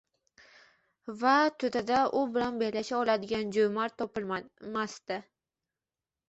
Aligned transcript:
va 1.23 1.33
To‘dada 1.63 1.99
u 2.21 2.23
bilan 2.37 2.57
bellasha 2.63 2.97
oladigan 3.01 3.53
jo‘mard 3.59 3.97
topilmasdi. 4.03 5.21